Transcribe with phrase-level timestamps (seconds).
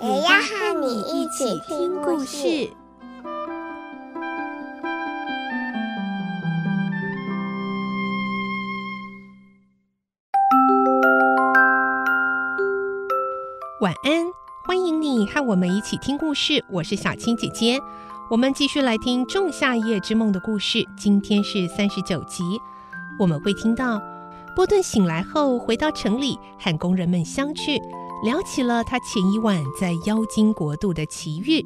[0.00, 2.70] 也要和你一起听故事。
[13.80, 14.26] 晚安，
[14.64, 16.64] 欢迎你和我们一起听故事。
[16.70, 17.80] 我是小青姐姐，
[18.30, 20.86] 我们继续来听《仲夏夜之梦》的故事。
[20.96, 22.44] 今天是三十九集，
[23.18, 24.00] 我们会听到
[24.54, 27.80] 波顿醒来后回到城里，和工人们相聚，
[28.20, 31.64] 聊起了他前一晚在妖精国度的奇遇。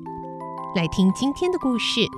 [0.76, 2.00] 来听今天的故事。《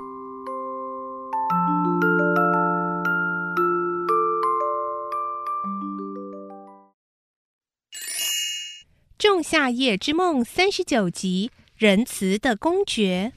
[9.17, 13.33] 仲夏夜之梦》三十九集：仁慈的公爵。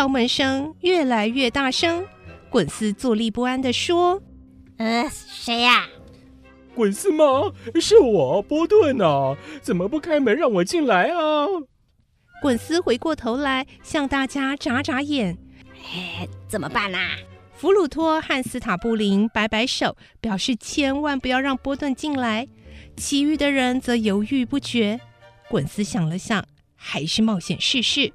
[0.00, 2.06] 敲门声越来越大声，
[2.48, 4.22] 滚丝坐立不安地说
[4.80, 5.86] ：“呃，谁呀
[6.74, 7.52] ？”“滚丝吗？
[7.78, 9.36] 是我，波顿啊！
[9.60, 11.44] 怎么不开门让我进来啊？”
[12.40, 15.36] 滚丝回过头来向大家眨眨眼。
[15.92, 17.18] 哎，怎么办啊？
[17.52, 22.48] 弗鲁托和斯塔布林摆摆手，表示千万不要让波顿进来。
[22.96, 24.98] 其余的人则犹豫不决。
[25.50, 26.42] 滚丝想了想，
[26.74, 28.10] 还是冒险试试，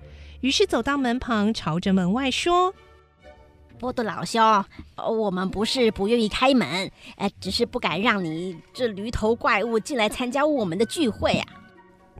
[0.45, 2.71] 于是走到门旁，朝着门外说
[3.81, 4.63] ：“波顿老兄，
[4.95, 11.47] 我们不是不愿意开门，哎，只是不敢让你这驴头怪物进来参加我们的聚会啊。”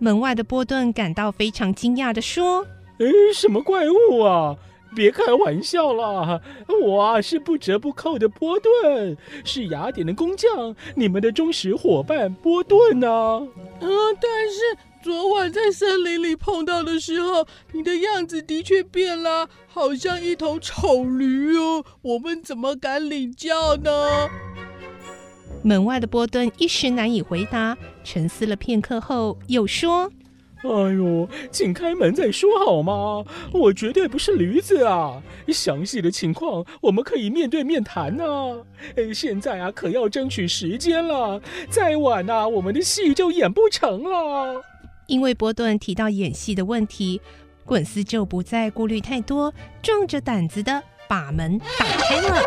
[0.02, 2.66] 门外的波顿感到非常惊讶的说
[2.98, 4.56] ：“哎，什么怪物啊？”
[4.96, 6.42] 别开玩笑了，
[6.82, 13.48] 我啊是不折不扣的波顿，是雅典的工匠，你们的忠实伙伴波顿呢、啊。
[13.82, 21.86] 嗯，但是昨晚在森林里碰到的时候，你的样子的确变了，好像一头丑驴哦。
[22.02, 24.28] 我们怎么敢领教呢？
[25.62, 30.12] 门外的波顿一时难以回答，沉思了片刻后又说。
[30.64, 33.24] 哎呦，请开门再说好吗？
[33.54, 35.22] 我绝对不是驴子啊！
[35.50, 38.58] 详细的情况我们可以面对面谈啊。
[38.96, 41.40] 哎，现在啊可要争取时间了，
[41.70, 44.64] 再晚啊我们的戏就演不成了。
[45.08, 47.22] 因为波顿提到演戏的问题，
[47.64, 52.42] 滚丝就不再顾虑太多，壮着胆子的把门打开了。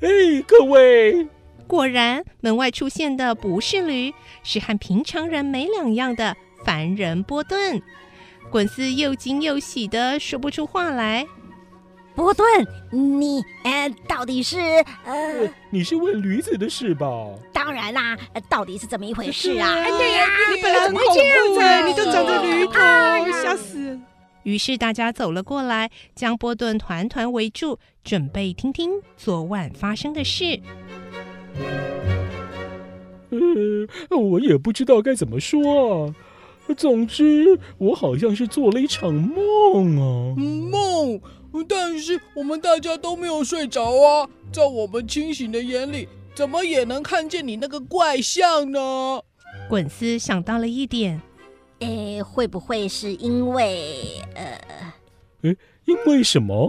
[0.00, 0.08] 哎，
[0.46, 1.28] 各位。
[1.66, 7.80] 果然，门外出现的不是驴，是和平常人没两样的凡人波顿。
[8.50, 11.26] 滚丝又惊又喜的说不出话来。
[12.14, 12.44] 波顿，
[12.90, 14.58] 你呃，到底是
[15.04, 17.06] 呃，你是问驴子的事吧？
[17.52, 18.16] 当然啦，
[18.48, 19.84] 到底是怎么一回事啊？
[19.84, 21.88] 对呀，你本来怎么会这样子？
[21.88, 22.72] 你就长着驴头，
[23.42, 23.98] 吓死！
[24.42, 30.60] 于是大家走了过来，将波顿团团围住，准备听听昨晚发生的事。
[33.30, 36.14] 呃，我也不知道该怎么说啊。
[36.76, 40.34] 总之，我好像是做了一场梦啊。
[40.36, 41.20] 梦，
[41.68, 44.28] 但是我们大家都没有睡着啊。
[44.52, 49.22] 在我们清醒的眼里，怎么也能看见你那个怪象呢？
[49.68, 51.20] 滚丝想到了一点，
[51.80, 54.60] 诶，会不会是因为呃，
[55.42, 56.68] 诶，因为什么？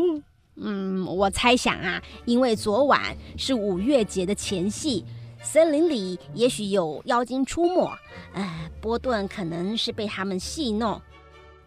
[0.56, 5.04] 嗯，我猜想啊，因为昨晚是五月节的前夕，
[5.42, 7.92] 森林里也许有妖精出没，
[8.34, 11.02] 呃，波顿可能是被他们戏弄。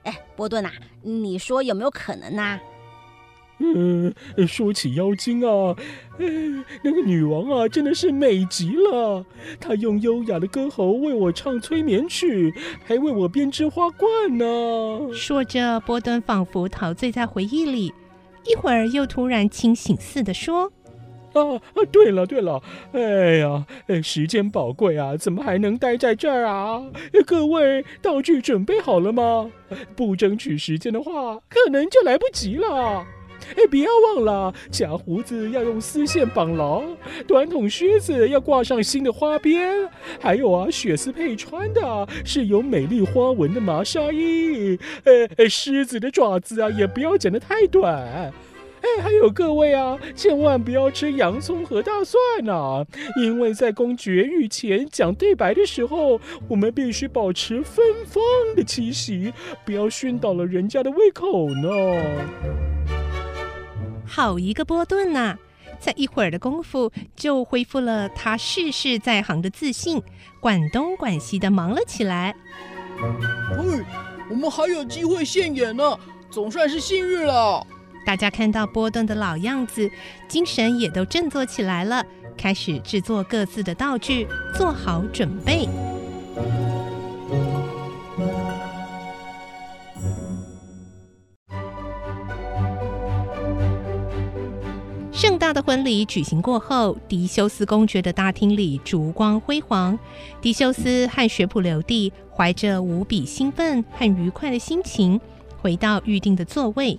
[0.05, 2.61] 哎，波顿呐、啊，你说有没有可能呢、啊？
[3.75, 4.13] 嗯，
[4.47, 5.75] 说起妖精啊，
[6.19, 9.25] 嗯，那个女王啊，真的是美极了。
[9.59, 12.53] 她用优雅的歌喉为我唱催眠曲，
[12.85, 15.13] 还为我编织花冠呢。
[15.13, 17.93] 说着，波顿仿佛陶醉在回忆里。
[18.47, 20.71] 一会儿又突然清醒似的说
[21.33, 22.63] ：“啊啊，对了对了，
[22.93, 26.83] 哎呀，哎，时间宝贵啊，怎么还能待在这儿啊？
[27.27, 29.51] 各位道具准备好了吗？
[29.97, 33.07] 不争取时间的话，可能就来不及了。”
[33.57, 36.83] 哎，不要忘了，假胡子要用丝线绑牢，
[37.27, 39.89] 短筒靴子要挂上新的花边，
[40.21, 44.79] 还有啊，雪丝配穿的是有美丽花纹的麻纱衣。
[45.05, 48.33] 哎哎，狮子的爪子啊，也不要剪得太短。
[48.85, 52.21] 哎，还有各位啊，千万不要吃洋葱和大蒜
[52.55, 52.85] 啊！
[53.23, 58.23] 因为在公爵御前讲对白的时候，我们必须保持芬芳
[58.55, 59.33] 的气息，
[59.65, 62.74] 不要熏倒了人家的胃口呢。
[64.07, 65.39] 好一个波顿呐、啊！
[65.81, 70.03] 在一会儿的功夫，就恢复了他事事在行的自信，
[70.41, 72.35] 管东管西的忙了起来。
[73.57, 73.85] 嘿，
[74.31, 75.99] 我们还有机会现眼呢，
[76.31, 77.67] 总算是幸运了。
[78.07, 79.91] 大家看到波顿的老样子，
[80.29, 82.05] 精神也都振作起来了，
[82.37, 85.69] 开始制作各自的道具，做好准备。
[95.75, 99.99] 婚礼举行过后，迪修斯公爵的大厅里烛光辉煌。
[100.41, 105.21] 迪修斯和学普留地怀着无比兴奋和愉快的心情，
[105.61, 106.97] 回到预定的座位。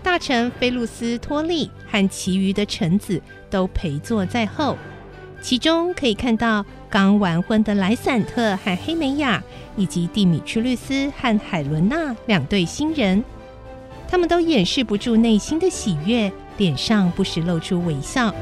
[0.00, 3.20] 大臣菲露斯托利和其余的臣子
[3.50, 4.78] 都陪坐在后，
[5.42, 9.42] 其中可以看到刚完婚的莱散特和黑美雅，
[9.76, 13.24] 以及蒂米屈律斯和海伦娜两对新人，
[14.06, 18.34] 他们都掩饰不住内心的喜悦，脸上不时露出微笑。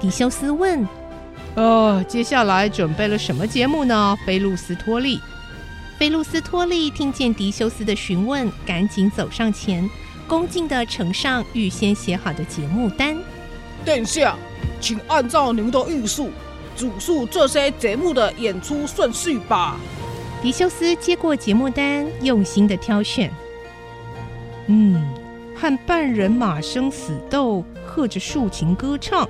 [0.00, 0.86] 迪修斯问
[1.56, 5.20] ：“呃，接下来准备了什么节目呢？”菲路斯托利。
[5.98, 9.88] 菲路斯托利听见迪修斯的询问，赶紧走上前，
[10.28, 13.16] 恭敬地呈上预先写好的节目单。
[13.84, 14.36] 殿下，
[14.80, 16.30] 请按照您的预述，
[16.76, 19.76] 主述这些节目的演出顺序吧。
[20.40, 23.28] 迪修斯接过节目单，用心的挑选。
[24.68, 25.02] 嗯，
[25.56, 29.28] 和半人马生死斗，和着竖琴歌唱。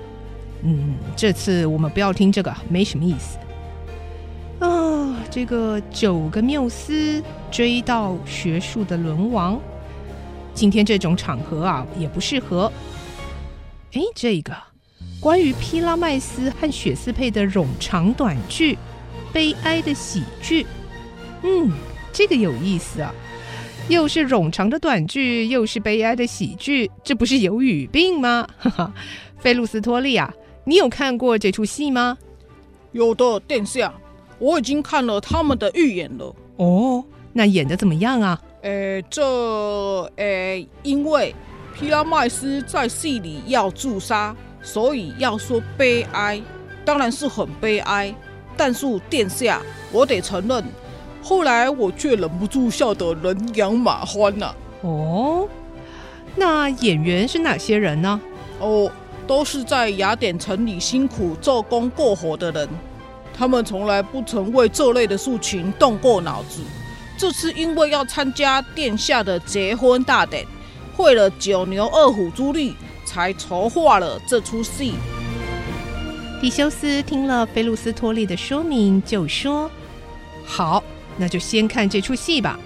[0.63, 3.39] 嗯，这次我们不要听这个，没什么意思。
[4.59, 9.61] 啊，这个九个缪斯追悼学术的沦亡，
[10.53, 12.71] 今天这种场合啊也不适合。
[13.93, 14.53] 哎，这个
[15.21, 18.77] 关于皮拉麦斯和雪斯佩的冗长短剧，
[19.33, 20.67] 悲哀的喜剧，
[21.45, 21.71] 嗯，
[22.13, 23.15] 这个有意思啊，
[23.89, 28.47] 又是冗长的短剧，又是悲哀的喜剧，这不是有语病吗？
[28.59, 28.93] 哈哈，
[29.39, 30.33] 菲路斯托利啊，
[30.65, 32.19] 你有看过这出戏吗？
[32.93, 33.93] 有的，殿下。
[34.39, 36.33] 我已经看了他们的预演了。
[36.57, 37.03] 哦，
[37.33, 38.41] 那演得怎么样啊？
[38.63, 39.23] 呃，这，
[40.17, 41.35] 呃，因为
[41.75, 46.41] 皮拉麦斯在戏里要自杀，所以要说悲哀，
[46.85, 48.15] 当然是很悲哀。
[48.57, 50.63] 但是殿下，我得承认，
[51.29, 54.55] 后来我却忍不住笑得人仰马翻呐、啊。
[54.81, 55.47] 哦，
[56.35, 58.19] 那演员是哪些人呢？
[58.59, 58.91] 哦，
[59.27, 62.67] 都是在雅典城里辛苦做工过活的人。
[63.37, 66.63] 他们从来不曾为这类的事情动过脑子。
[67.19, 70.47] 这次因为要参加殿下的结婚大典，
[70.97, 74.95] 费了九牛二虎之力，才筹划了这出戏。
[76.41, 79.71] 迪修斯听了菲路斯托利的说明，就说
[80.47, 80.83] ：“好，
[81.19, 82.59] 那就先看这出戏吧。”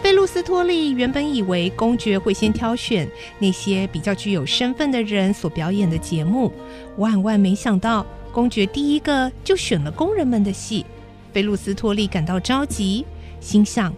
[0.00, 3.06] 贝路斯托利原本以为公爵会先挑选
[3.40, 6.52] 那些比较具有身份的人所表演的节目，
[6.96, 8.06] 万万没想到。
[8.30, 10.86] 公爵第一个就选了工人们的戏，
[11.32, 13.04] 贝路斯托利感到着急，
[13.40, 13.92] 心想：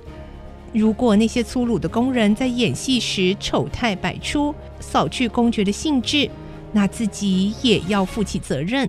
[0.73, 6.31] 如果那些粗鲁的工人在演戏时丑态百出，扫去公爵的兴致，
[6.73, 8.89] 那自己也要负起责任。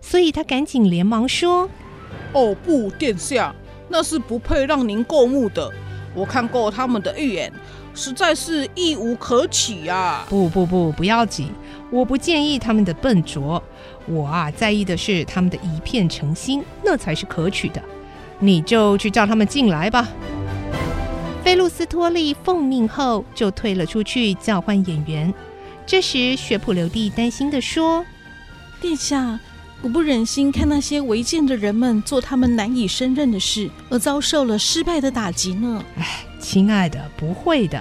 [0.00, 1.70] 所以他赶紧连忙说
[2.32, 3.54] ：“哦不，殿下，
[3.88, 5.70] 那是不配让您过目的。
[6.14, 7.52] 我看过他们的预演，
[7.94, 11.52] 实在是一无可取啊！”不不不，不要紧，
[11.90, 13.62] 我不建议他们的笨拙。
[14.06, 17.82] 我啊，在意的是他们的一片诚心，那才是可取的。
[18.40, 20.08] 你就去叫他们进来吧。
[21.44, 25.32] 菲路斯托利奉命后，就退了出去叫唤演员。
[25.86, 28.04] 这时，学普留地担心地说
[28.80, 29.38] ：“殿下，
[29.82, 37.80] 我不忍心看那些违建的人们做他们难以胜任的事，而遭受了失败的打击呢。”哎，亲爱的，不会的，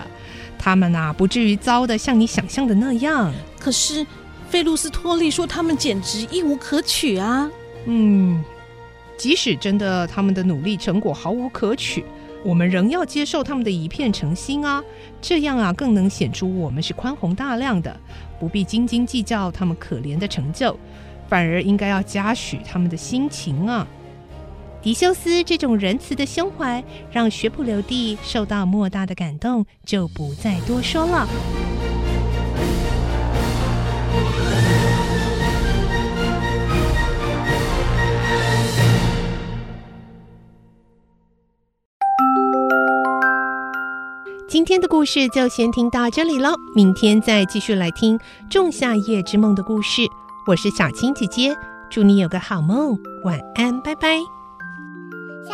[0.58, 3.34] 他们啊，不至于糟的像你想象的那样。
[3.60, 4.06] 可是。
[4.50, 7.52] 费露斯托利说：“他们简直一无可取啊！”
[7.84, 8.42] 嗯，
[9.18, 12.06] 即使真的他们的努力成果毫无可取，
[12.46, 14.82] 我们仍要接受他们的一片诚心啊！
[15.22, 18.00] 这样啊，更能显出我们是宽宏大量的，
[18.40, 20.80] 不必斤斤计较他们可怜的成就，
[21.28, 23.86] 反而应该要嘉许他们的心情啊！
[24.82, 31.28] 狄修斯这种仁慈的胸怀，让学普留地受到莫大的感动，就不再多说了。
[44.50, 48.18] 今天的故事就先听到这里喽，明天再继续来听
[48.50, 50.04] 《仲夏夜之梦》的故事。
[50.48, 51.54] 我是小青姐姐，
[51.90, 54.18] 祝你有个好梦，晚安，拜拜。
[55.46, 55.54] 小